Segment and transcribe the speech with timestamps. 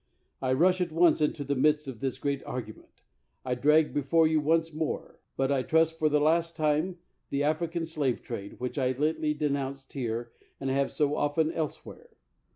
[0.41, 3.03] I rush at once into the midst of this great argument—
[3.45, 6.97] I drag before you once more, but I trust for the last time,
[7.29, 12.09] the African slave trade, which I lately denounced here, and have so often elsewhere.